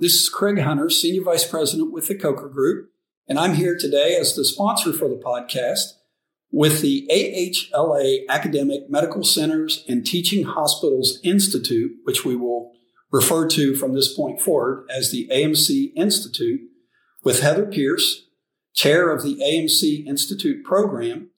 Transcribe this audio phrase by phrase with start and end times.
[0.00, 2.90] this is Craig Hunter, Senior Vice President with the Coker Group,
[3.28, 5.94] and I'm here today as the sponsor for the podcast
[6.52, 12.72] with the AHLA Academic Medical Centers and Teaching Hospitals Institute, which we will
[13.10, 16.60] refer to from this point forward as the AMC Institute,
[17.24, 18.26] with Heather Pierce,
[18.74, 21.30] Chair of the AMC Institute program.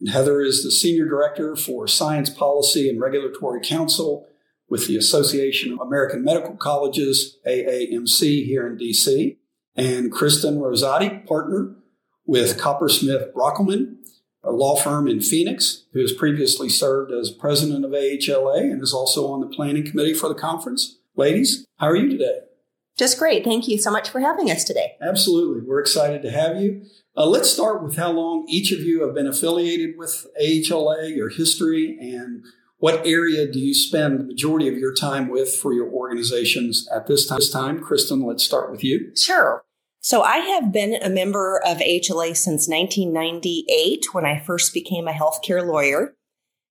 [0.00, 4.26] And Heather is the Senior Director for Science Policy and Regulatory Counsel
[4.68, 9.36] with the Association of American Medical Colleges, AAMC, here in DC.
[9.76, 11.76] And Kristen Rosati, partner
[12.24, 13.96] with Coppersmith Brockelman,
[14.42, 18.94] a law firm in Phoenix, who has previously served as president of AHLA and is
[18.94, 20.98] also on the planning committee for the conference.
[21.14, 22.40] Ladies, how are you today?
[22.96, 23.44] Just great.
[23.44, 24.96] Thank you so much for having us today.
[25.02, 25.62] Absolutely.
[25.66, 26.86] We're excited to have you.
[27.14, 31.28] Uh, let's start with how long each of you have been affiliated with AHLA, your
[31.28, 32.44] history, and
[32.78, 37.06] what area do you spend the majority of your time with for your organizations at
[37.06, 37.38] this time?
[37.38, 39.12] This time, Kristen, let's start with you.
[39.16, 39.64] Sure.
[40.00, 45.12] So I have been a member of HLA since 1998 when I first became a
[45.12, 46.14] healthcare lawyer.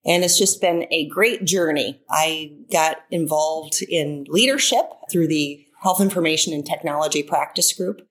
[0.06, 2.00] And it's just been a great journey.
[2.10, 8.08] I got involved in leadership through the Health Information and Technology Practice Group,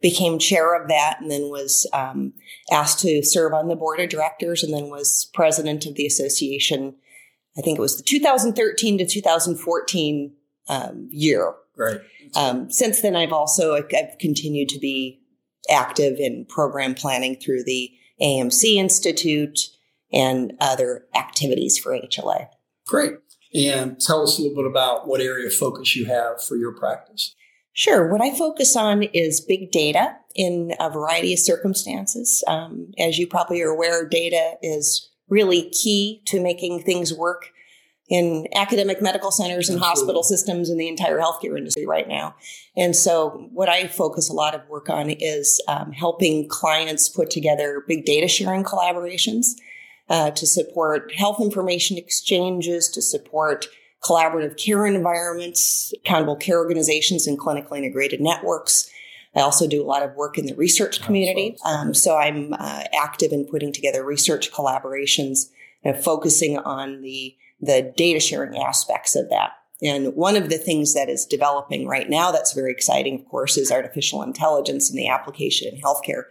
[0.00, 2.32] became chair of that, and then was um,
[2.70, 6.94] asked to serve on the board of directors, and then was president of the association.
[7.58, 10.34] I think it was the 2013 to 2014
[10.68, 11.54] um, year.
[11.76, 12.00] Right.
[12.34, 15.20] Um, since then, I've also I've continued to be
[15.70, 17.90] active in program planning through the
[18.20, 19.58] AMC Institute
[20.12, 22.48] and other activities for HLA.
[22.86, 23.14] Great.
[23.54, 26.72] And tell us a little bit about what area of focus you have for your
[26.72, 27.34] practice.
[27.72, 28.10] Sure.
[28.10, 32.42] What I focus on is big data in a variety of circumstances.
[32.46, 37.52] Um, as you probably are aware, data is really key to making things work
[38.08, 39.88] in academic medical centers and Absolutely.
[39.88, 42.36] hospital systems and the entire healthcare industry right now.
[42.76, 47.30] And so, what I focus a lot of work on is um, helping clients put
[47.30, 49.56] together big data sharing collaborations
[50.08, 53.66] uh, to support health information exchanges, to support
[54.04, 58.90] collaborative care environments, accountable care organizations, and clinically integrated networks.
[59.36, 61.56] I also do a lot of work in the research community.
[61.64, 65.50] Um, so I'm uh, active in putting together research collaborations
[65.84, 69.52] and focusing on the the data sharing aspects of that.
[69.82, 73.56] And one of the things that is developing right now that's very exciting, of course,
[73.56, 76.24] is artificial intelligence and the application in healthcare.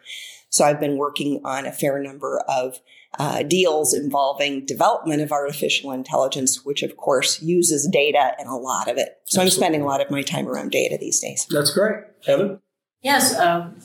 [0.49, 2.79] So I've been working on a fair number of
[3.17, 8.87] uh, deals involving development of artificial intelligence, which of course uses data and a lot
[8.87, 9.19] of it.
[9.25, 9.45] So Absolutely.
[9.45, 11.47] I'm spending a lot of my time around data these days.
[11.49, 12.03] That's great.
[12.25, 12.59] Heather?
[13.05, 13.37] Yes.
[13.37, 13.75] Um,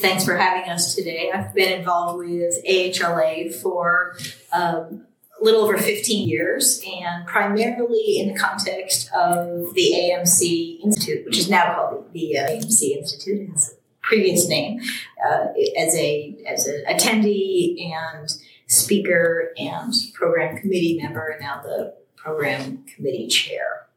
[0.00, 1.30] thanks for having us today.
[1.30, 4.16] I've been involved with AHLA for
[4.54, 5.04] um,
[5.38, 11.36] a little over 15 years and primarily in the context of the AMC Institute, which
[11.36, 14.80] is now called the, uh, AMC Institute, its previous name,
[15.28, 15.48] uh,
[15.78, 18.32] as a as an attendee and
[18.66, 23.88] speaker and program committee member, and now the program committee chair.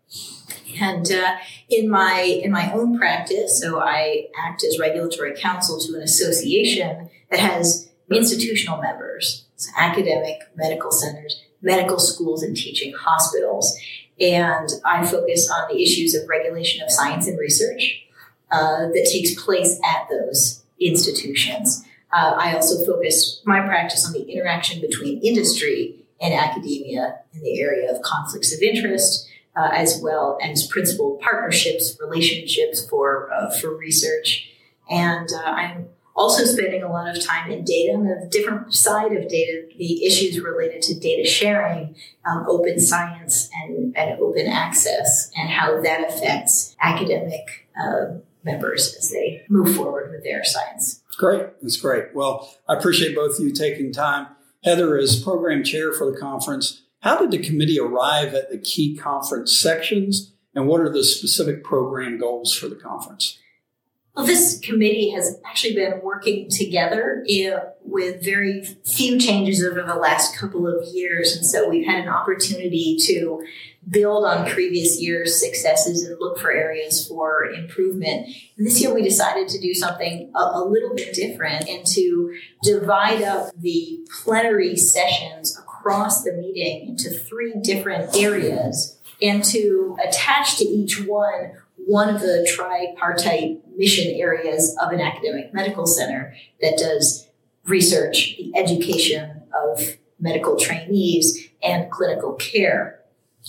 [0.79, 1.35] And uh,
[1.69, 7.09] in my in my own practice, so I act as regulatory counsel to an association
[7.29, 13.78] that has institutional members, so academic medical centers, medical schools, and teaching hospitals.
[14.19, 18.03] And I focus on the issues of regulation of science and research
[18.51, 21.84] uh, that takes place at those institutions.
[22.11, 27.59] Uh, I also focus my practice on the interaction between industry and academia in the
[27.59, 33.75] area of conflicts of interest, uh, as well as principal partnerships, relationships for uh, for
[33.75, 34.50] research.
[34.90, 39.14] And uh, I'm also spending a lot of time in data on the different side
[39.14, 45.31] of data, the issues related to data sharing, um, open science, and, and, open access,
[45.36, 51.02] and how that affects academic uh, members as they move forward with their science.
[51.18, 51.62] Great.
[51.62, 52.14] That's great.
[52.14, 54.28] Well, I appreciate both of you taking time.
[54.64, 56.83] Heather is program chair for the conference.
[57.03, 61.61] How did the committee arrive at the key conference sections, and what are the specific
[61.61, 63.38] program goals for the conference?
[64.16, 69.96] Well, this committee has actually been working together eh, with very few changes over the
[69.96, 71.35] last couple of years.
[71.35, 73.44] And so we've had an opportunity to
[73.90, 78.28] build on previous year's successes and look for areas for improvement.
[78.55, 82.38] And this year we decided to do something a, a little bit different and to
[82.61, 90.58] divide up the plenary sessions across the meeting into three different areas and to attach
[90.58, 91.52] to each one
[91.85, 97.28] one of the tripartite mission areas of an academic medical center that does
[97.66, 103.02] research, the education of medical trainees, and clinical care.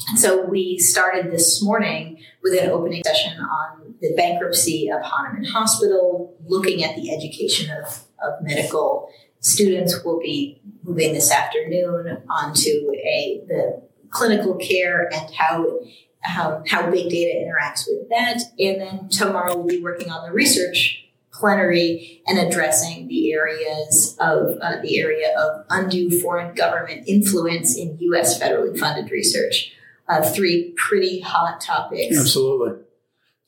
[0.09, 5.45] And so we started this morning with an opening session on the bankruptcy of Hahnemann
[5.45, 9.09] Hospital, looking at the education of, of medical
[9.45, 10.03] students.
[10.05, 15.81] We'll be moving this afternoon onto a the clinical care and how
[16.25, 18.41] how, how big data interacts with that.
[18.59, 24.57] And then tomorrow we'll be working on the research plenary and addressing the areas of
[24.63, 28.41] uh, the area of undue foreign government influence in U.S.
[28.41, 29.73] federally funded research.
[30.09, 32.19] Uh, three pretty hot topics.
[32.19, 32.85] Absolutely.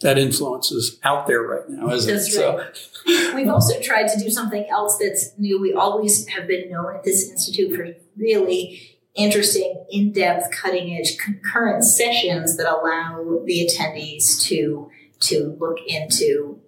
[0.00, 2.44] That influence is out there right now, isn't That's it?
[2.44, 2.76] right.
[2.76, 3.34] So.
[3.34, 5.60] We've also tried to do something else that's new.
[5.60, 11.16] We always have been known at this institute for really interesting, in depth, cutting edge
[11.16, 14.90] concurrent sessions that allow the attendees to,
[15.20, 16.60] to look into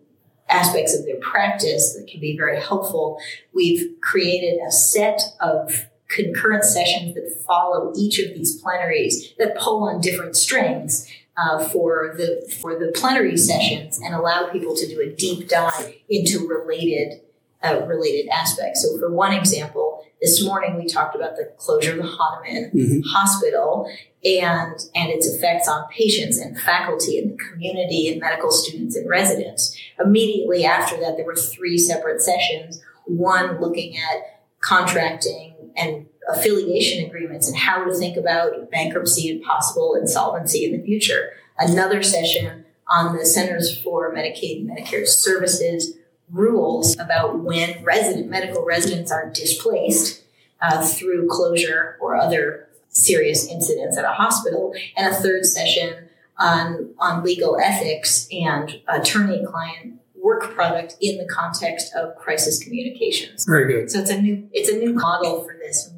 [0.49, 3.19] aspects of their practice that can be very helpful.
[3.53, 9.83] We've created a set of concurrent sessions that follow each of these plenaries that pull
[9.85, 11.07] on different strings
[11.39, 15.95] uh, for the for the plenary sessions and allow people to do a deep dive
[16.09, 17.21] into related
[17.63, 18.83] uh, related aspects.
[18.83, 23.01] So, for one example, this morning we talked about the closure of the Hahnemann mm-hmm.
[23.09, 23.89] Hospital
[24.25, 29.09] and and its effects on patients and faculty and the community and medical students and
[29.09, 29.77] residents.
[30.05, 32.83] Immediately after that, there were three separate sessions.
[33.07, 39.95] One looking at contracting and affiliation agreements and how to think about bankruptcy and possible
[39.95, 41.31] insolvency in the future.
[41.59, 45.95] Another session on the Centers for Medicaid and Medicare Services
[46.31, 50.23] rules about when resident medical residents are displaced
[50.61, 56.09] uh, through closure or other serious incidents at a hospital, and a third session
[56.39, 63.45] on on legal ethics and attorney client work product in the context of crisis communications.
[63.45, 63.91] Very good.
[63.91, 65.91] So it's a new it's a new model for this,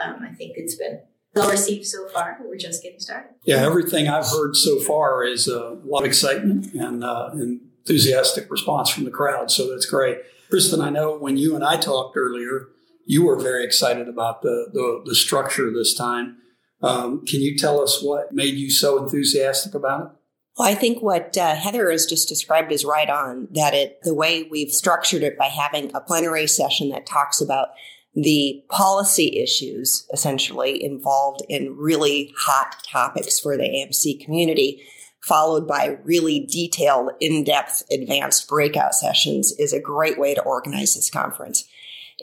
[0.00, 1.00] um, I think it's been
[1.34, 2.38] well received so far.
[2.42, 3.30] We're just getting started.
[3.44, 8.90] Yeah, everything I've heard so far is a lot of excitement and uh, enthusiastic response
[8.90, 9.50] from the crowd.
[9.50, 10.18] So that's great.
[10.50, 12.68] Kristen, I know when you and I talked earlier,
[13.04, 16.38] you were very excited about the, the, the structure this time.
[16.82, 20.12] Um, can you tell us what made you so enthusiastic about it?
[20.56, 23.48] Well, I think what uh, Heather has just described is right on.
[23.52, 27.68] That it the way we've structured it by having a plenary session that talks about
[28.22, 34.82] the policy issues essentially involved in really hot topics for the AMC community
[35.20, 40.94] followed by really detailed, in depth, advanced breakout sessions is a great way to organize
[40.94, 41.68] this conference.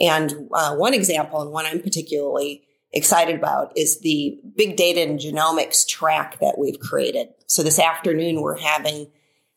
[0.01, 5.19] And uh, one example, and one I'm particularly excited about, is the big data and
[5.19, 7.27] genomics track that we've created.
[7.48, 9.07] So this afternoon, we're having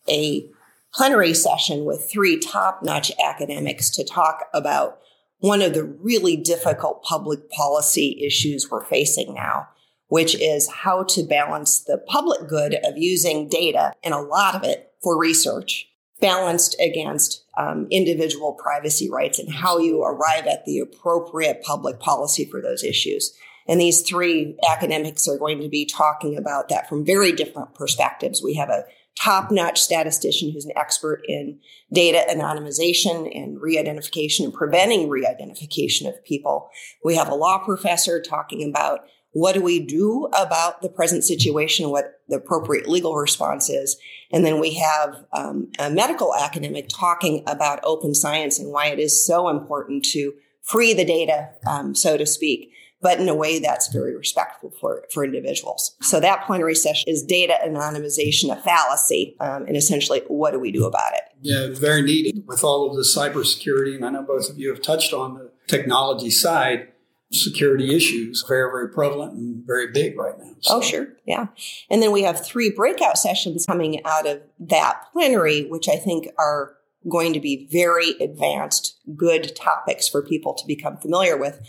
[0.08, 0.48] a
[0.92, 5.00] plenary session with three top notch academics to talk about
[5.38, 9.68] one of the really difficult public policy issues we're facing now
[10.08, 14.64] which is how to balance the public good of using data, and a lot of
[14.64, 15.86] it for research,
[16.20, 22.44] balanced against um, individual privacy rights and how you arrive at the appropriate public policy
[22.44, 23.32] for those issues.
[23.68, 28.42] And these three academics are going to be talking about that from very different perspectives.
[28.42, 28.84] We have a
[29.20, 31.58] top notch statistician who's an expert in
[31.92, 36.70] data anonymization and re identification and preventing re identification of people.
[37.04, 39.00] We have a law professor talking about
[39.32, 43.96] what do we do about the present situation, what the appropriate legal response is.
[44.32, 48.98] And then we have um, a medical academic talking about open science and why it
[48.98, 50.32] is so important to
[50.62, 55.04] free the data, um, so to speak, but in a way that's very respectful for,
[55.12, 55.96] for individuals.
[56.02, 60.72] So that plenary session is data anonymization, a fallacy, um, and essentially what do we
[60.72, 61.22] do about it?
[61.40, 63.94] Yeah, very needed with all of the cybersecurity.
[63.94, 66.88] And I know both of you have touched on the technology side
[67.30, 70.50] security issues very, very prevalent and very big right now.
[70.60, 70.76] So.
[70.76, 71.08] Oh, sure.
[71.26, 71.48] Yeah.
[71.90, 76.28] And then we have three breakout sessions coming out of that plenary, which I think
[76.38, 76.77] are
[77.08, 81.60] going to be very advanced, good topics for people to become familiar with.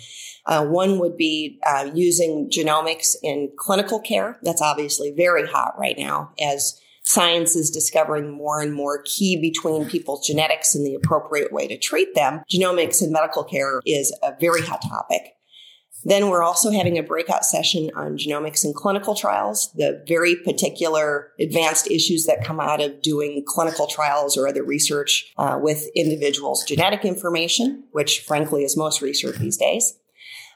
[0.46, 4.40] Uh, one would be uh, using genomics in clinical care.
[4.42, 9.90] That's obviously very hot right now as science is discovering more and more key between
[9.90, 12.42] people's genetics and the appropriate way to treat them.
[12.50, 15.36] Genomics in medical care is a very hot topic.
[16.06, 21.32] Then we're also having a breakout session on genomics and clinical trials, the very particular
[21.40, 26.64] advanced issues that come out of doing clinical trials or other research uh, with individuals'
[26.64, 29.96] genetic information, which frankly is most research these days.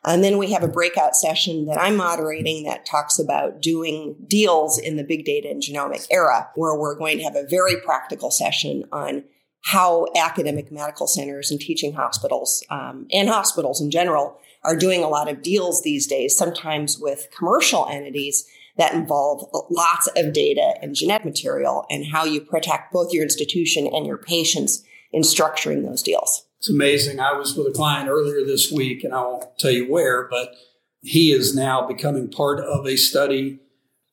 [0.05, 4.77] And then we have a breakout session that I'm moderating that talks about doing deals
[4.77, 8.29] in the big data and genomic era, where we're going to have a very practical
[8.29, 9.23] session on
[9.63, 15.10] how academic medical centers and teaching hospitals um, and hospitals in general are doing a
[15.10, 18.46] lot of deals these days, sometimes with commercial entities
[18.77, 23.88] that involve lots of data and genetic material and how you protect both your institution
[23.88, 26.46] and your patients in structuring those deals.
[26.60, 27.20] It's amazing.
[27.20, 30.55] I was with a client earlier this week, and I won't tell you where, but
[31.01, 33.60] he is now becoming part of a study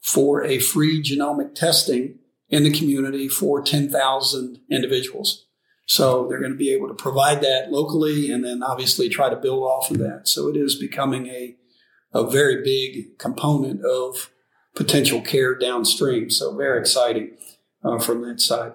[0.00, 5.47] for a free genomic testing in the community for 10,000 individuals.
[5.90, 9.35] So they're going to be able to provide that locally and then obviously try to
[9.35, 10.28] build off of that.
[10.28, 11.56] So it is becoming a,
[12.14, 14.30] a very big component of
[14.76, 16.30] potential care downstream.
[16.30, 17.32] So very exciting
[17.82, 18.75] uh, from that side.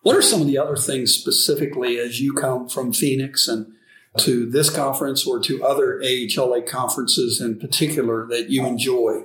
[0.00, 3.74] What are some of the other things specifically as you come from Phoenix and
[4.20, 9.24] to this conference or to other AHLA conferences in particular that you enjoy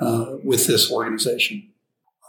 [0.00, 1.73] uh, with this organization?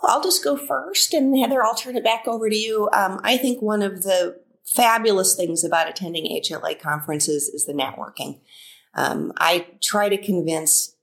[0.07, 2.89] I'll just go first, and Heather, I'll turn it back over to you.
[2.93, 8.39] Um, I think one of the fabulous things about attending HLA conferences is the networking.
[8.95, 10.95] Um, I try to convince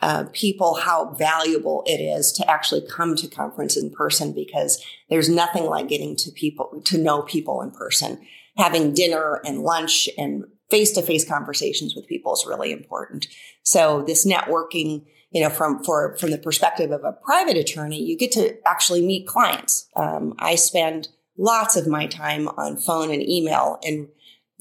[0.00, 5.28] uh, people how valuable it is to actually come to conference in person because there's
[5.28, 8.18] nothing like getting to people to know people in person.
[8.56, 13.26] Having dinner and lunch and face to face conversations with people is really important.
[13.62, 18.16] So this networking you know, from for from the perspective of a private attorney, you
[18.16, 19.88] get to actually meet clients.
[19.96, 21.08] Um, I spend
[21.38, 24.08] lots of my time on phone and email, and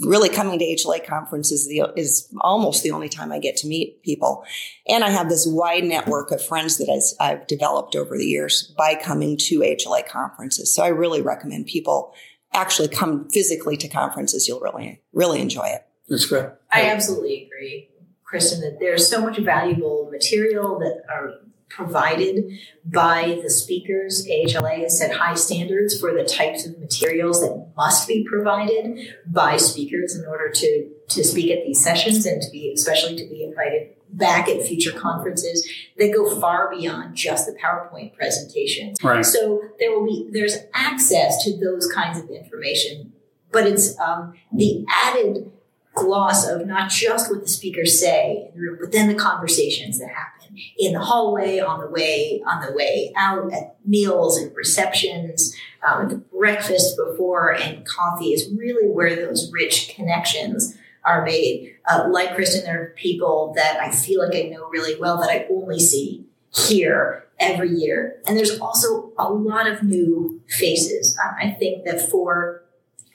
[0.02, 3.68] really coming to HLA conferences is, the, is almost the only time I get to
[3.68, 4.46] meet people.
[4.88, 8.96] And I have this wide network of friends that I've developed over the years by
[8.96, 10.74] coming to HLA conferences.
[10.74, 12.14] So I really recommend people
[12.54, 14.48] actually come physically to conferences.
[14.48, 15.86] You'll really really enjoy it.
[16.08, 16.48] That's great.
[16.72, 17.90] I absolutely agree.
[18.30, 22.46] Kristen, that there's so much valuable material that are provided
[22.86, 24.28] by the speakers.
[24.28, 29.58] AHLA has set high standards for the types of materials that must be provided by
[29.58, 33.44] speakers in order to, to speak at these sessions and to be, especially to be
[33.44, 35.68] invited back at future conferences
[35.98, 38.94] that go far beyond just the PowerPoint presentation.
[39.04, 39.26] Right.
[39.26, 43.14] So there will be, there's access to those kinds of information,
[43.52, 45.52] but it's um, the added
[46.00, 50.00] gloss of not just what the speakers say in the room, but then the conversations
[50.00, 54.56] that happen in the hallway, on the way, on the way out, at meals and
[54.56, 55.56] receptions,
[55.88, 60.76] um, breakfast before and coffee is really where those rich connections
[61.06, 61.76] are made.
[61.90, 65.30] Uh, like Kristen, there are people that I feel like I know really well that
[65.30, 68.22] I only see here every year.
[68.28, 71.18] And there's also a lot of new faces.
[71.42, 72.64] I think that for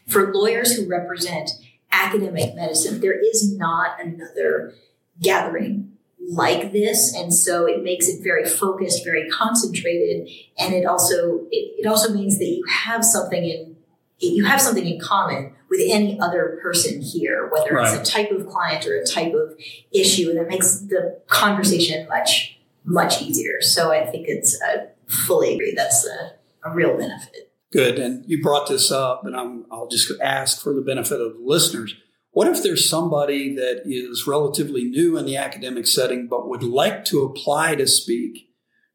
[0.07, 1.51] for lawyers who represent
[1.95, 3.01] academic medicine.
[3.01, 4.75] There is not another
[5.21, 5.95] gathering
[6.27, 11.75] like this and so it makes it very focused very concentrated and it also it,
[11.81, 13.77] it, also means that you have something in
[14.19, 17.99] you have something in common with any other person here whether right.
[17.99, 19.55] it's a type of client or a type of
[19.93, 25.55] issue and that makes the conversation much much easier so i think it's i fully
[25.55, 26.33] agree that's a,
[26.65, 27.99] a real benefit Good.
[27.99, 31.43] And you brought this up, and i will just ask for the benefit of the
[31.43, 31.97] listeners.
[32.31, 37.05] What if there's somebody that is relatively new in the academic setting but would like
[37.07, 38.49] to apply to speak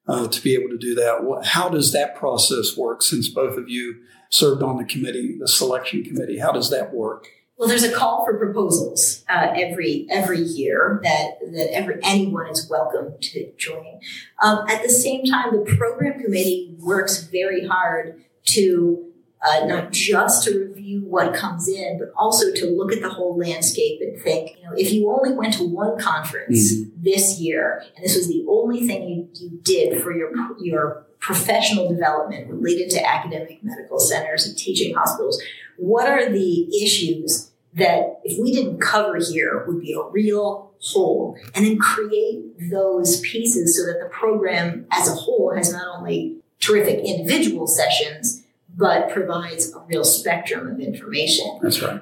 [0.08, 1.42] uh, to be able to do that?
[1.44, 3.96] How does that process work since both of you
[4.30, 6.40] served on the committee, the selection committee?
[6.40, 7.28] How does that work?
[7.58, 12.70] Well, there's a call for proposals uh, every every year that that every anyone is
[12.70, 14.00] welcome to join.
[14.42, 19.06] Um, at the same time, the program committee works very hard to
[19.42, 23.38] uh, not just to review what comes in, but also to look at the whole
[23.38, 26.90] landscape and think, you know, if you only went to one conference mm-hmm.
[27.02, 31.90] this year and this was the only thing you, you did for your your professional
[31.90, 35.42] development related to academic medical centers and teaching hospitals,
[35.78, 41.38] what are the issues that if we didn't cover here would be a real hole
[41.54, 42.42] and then create
[42.72, 48.39] those pieces so that the program as a whole has not only terrific individual sessions,
[48.80, 51.60] but provides a real spectrum of information.
[51.62, 52.02] That's right.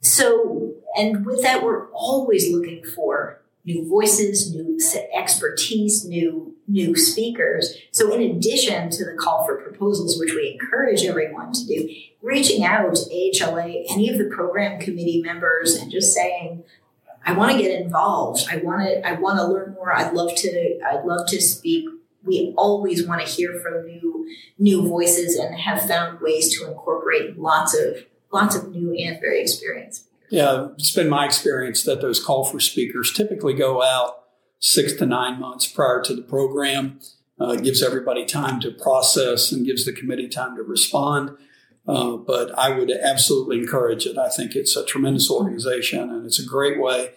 [0.00, 4.78] So, and with that, we're always looking for new voices, new
[5.14, 7.76] expertise, new new speakers.
[7.90, 11.90] So, in addition to the call for proposals, which we encourage everyone to do,
[12.22, 16.64] reaching out to AHLA, any of the program committee members, and just saying,
[17.26, 18.46] "I want to get involved.
[18.50, 19.06] I want to.
[19.06, 19.94] I want to learn more.
[19.94, 20.80] I'd love to.
[20.86, 21.86] I'd love to speak
[22.24, 24.26] we always want to hear from new
[24.58, 29.40] new voices and have found ways to incorporate lots of lots of new and very
[29.40, 30.08] experienced.
[30.30, 34.24] Yeah, it's been my experience that those call for speakers typically go out
[34.58, 37.00] six to nine months prior to the program.
[37.38, 41.36] Uh, gives everybody time to process and gives the committee time to respond.
[41.86, 44.16] Uh, but I would absolutely encourage it.
[44.16, 47.10] I think it's a tremendous organization and it's a great way.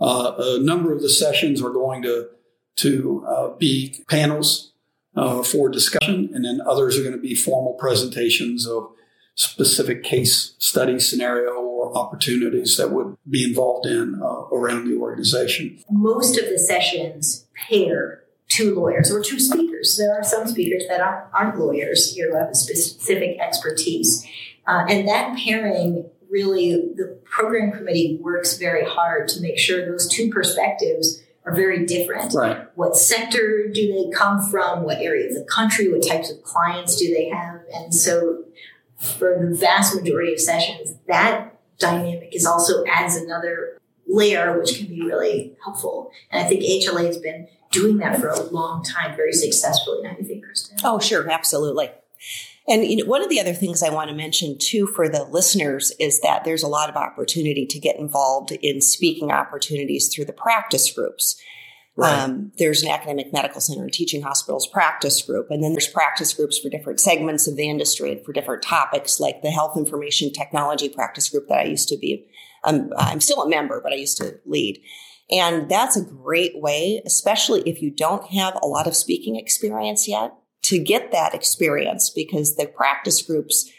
[0.00, 2.28] Uh, a number of the sessions are going to
[2.76, 4.72] to uh, be panels
[5.16, 8.90] uh, for discussion, and then others are going to be formal presentations of
[9.36, 15.78] specific case study scenario or opportunities that would be involved in uh, around the organization.
[15.90, 19.96] Most of the sessions pair two lawyers or two speakers.
[19.96, 24.24] There are some speakers that aren't, aren't lawyers here who have a specific expertise.
[24.66, 30.08] Uh, and that pairing really, the program committee works very hard to make sure those
[30.08, 32.32] two perspectives are very different.
[32.34, 32.66] Right.
[32.74, 34.82] What sector do they come from?
[34.82, 35.90] What area of the country?
[35.92, 37.60] What types of clients do they have?
[37.72, 38.44] And so,
[38.98, 44.86] for the vast majority of sessions, that dynamic is also adds another layer, which can
[44.86, 46.10] be really helpful.
[46.30, 50.02] And I think HLA has been doing that for a long time very successfully.
[50.02, 50.78] Don't you think, Kristen?
[50.84, 51.90] Oh, sure, absolutely.
[52.66, 55.24] And you know, one of the other things I want to mention too for the
[55.24, 60.24] listeners is that there's a lot of opportunity to get involved in speaking opportunities through
[60.24, 61.40] the practice groups.
[61.96, 62.18] Right.
[62.18, 66.58] Um, there's an academic medical center teaching hospitals practice group, and then there's practice groups
[66.58, 70.88] for different segments of the industry and for different topics, like the health information technology
[70.88, 72.26] practice group that I used to be.
[72.64, 74.82] Um, I'm still a member, but I used to lead.
[75.30, 80.08] And that's a great way, especially if you don't have a lot of speaking experience
[80.08, 83.70] yet, to get that experience because the practice groups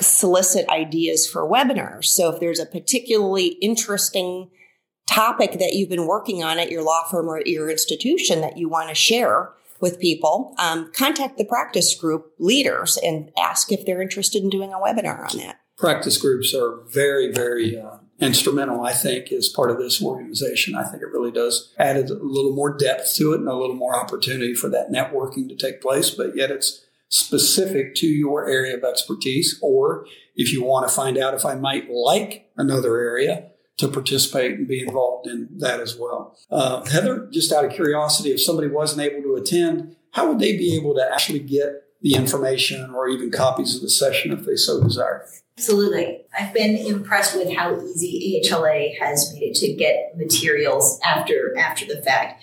[0.00, 2.06] solicit ideas for webinars.
[2.06, 4.50] So if there's a particularly interesting
[5.08, 8.56] topic that you've been working on at your law firm or at your institution that
[8.56, 13.84] you want to share with people, um, contact the practice group leaders and ask if
[13.84, 15.60] they're interested in doing a webinar on that.
[15.76, 20.74] Practice groups are very, very uh, instrumental, I think, as part of this organization.
[20.74, 23.76] I think it really does add a little more depth to it and a little
[23.76, 28.76] more opportunity for that networking to take place, but yet it's specific to your area
[28.76, 29.58] of expertise.
[29.62, 33.50] Or if you want to find out if I might like another area,
[33.80, 36.36] to participate and be involved in that as well.
[36.50, 40.56] Uh, Heather, just out of curiosity, if somebody wasn't able to attend, how would they
[40.56, 44.56] be able to actually get the information or even copies of the session if they
[44.56, 45.26] so desire?
[45.58, 46.22] Absolutely.
[46.38, 51.84] I've been impressed with how easy AHLA has made it to get materials after after
[51.84, 52.42] the fact.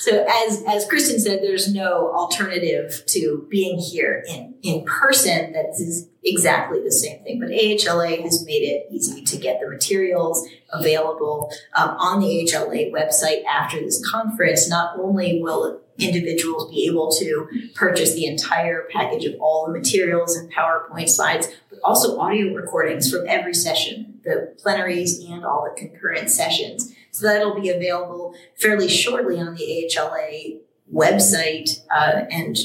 [0.00, 5.66] So as as Kristen said, there's no alternative to being here in, in person that
[5.78, 7.40] is exactly the same thing.
[7.40, 12.92] But AHLA has made it easy to get the materials available um, on the AHLA
[12.92, 14.68] website after this conference.
[14.68, 20.36] Not only will individuals be able to purchase the entire package of all the materials
[20.36, 25.80] and PowerPoint slides, but also audio recordings from every session, the plenaries and all the
[25.80, 26.94] concurrent sessions.
[27.10, 30.60] So that'll be available fairly shortly on the AHLA
[30.92, 32.56] website uh, and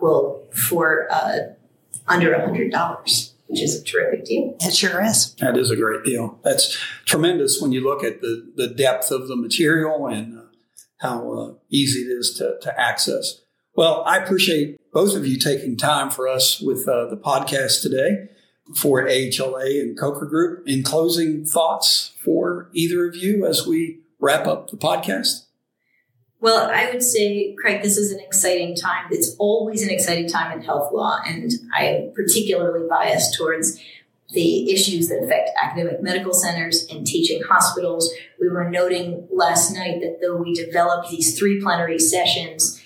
[0.00, 1.38] will for uh,
[2.08, 3.34] under a hundred dollars.
[3.48, 4.56] Which is a terrific deal.
[4.60, 5.34] It sure is.
[5.34, 6.38] That is a great deal.
[6.42, 6.74] That's
[7.04, 10.41] tremendous when you look at the, the depth of the material and uh,
[11.02, 13.42] how uh, easy it is to, to access.
[13.74, 18.28] Well, I appreciate both of you taking time for us with uh, the podcast today
[18.76, 20.66] for AHLA and Coker Group.
[20.66, 25.46] In closing thoughts for either of you as we wrap up the podcast?
[26.40, 29.06] Well, I would say, Craig, this is an exciting time.
[29.10, 33.78] It's always an exciting time in health law, and I am particularly biased towards
[34.32, 38.12] the issues that affect academic medical centers and teaching hospitals.
[38.40, 42.82] We were noting last night that though we developed these three plenary sessions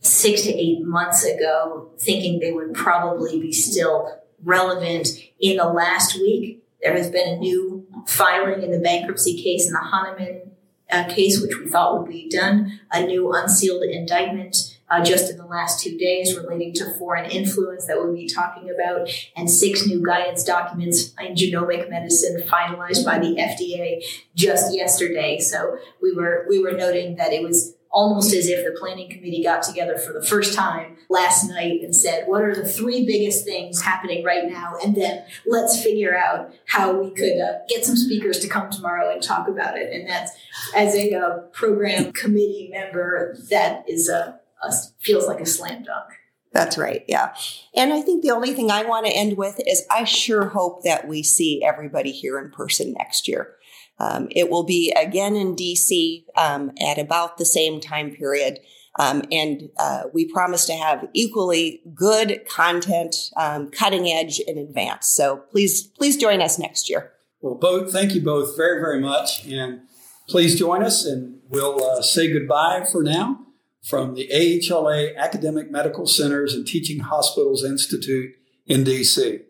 [0.00, 5.08] six to eight months ago, thinking they would probably be still relevant
[5.40, 9.72] in the last week, there has been a new filing in the bankruptcy case in
[9.72, 10.52] the Hahnemann
[10.90, 15.36] uh, case, which we thought would be done, a new unsealed indictment uh, just in
[15.36, 19.86] the last two days relating to foreign influence that we'll be talking about, and six
[19.86, 24.02] new guidance documents in genomic medicine finalized by the FDA
[24.34, 25.38] just yesterday.
[25.38, 29.42] So we were we were noting that it was almost as if the planning committee
[29.42, 33.44] got together for the first time last night and said, what are the three biggest
[33.44, 34.74] things happening right now?
[34.84, 39.10] And then let's figure out how we could uh, get some speakers to come tomorrow
[39.10, 39.92] and talk about it.
[39.92, 40.32] And that's,
[40.76, 46.10] as a uh, program committee member, that is a, a feels like a slam dunk.
[46.52, 47.04] That's right.
[47.06, 47.34] Yeah.
[47.74, 50.82] And I think the only thing I want to end with is I sure hope
[50.84, 53.54] that we see everybody here in person next year.
[54.00, 58.60] Um, it will be again in DC um, at about the same time period.
[58.98, 65.14] Um, and uh, we promise to have equally good content, um, cutting edge and advanced.
[65.14, 67.12] So please, please join us next year.
[67.40, 69.46] Well, both, thank you both very, very much.
[69.46, 69.82] And
[70.28, 73.44] please join us and we'll uh, say goodbye for now
[73.82, 78.34] from the AHLA Academic Medical Centers and Teaching Hospitals Institute
[78.66, 79.42] in DC.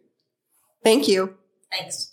[0.84, 1.34] Thank you.
[1.70, 2.12] Thanks.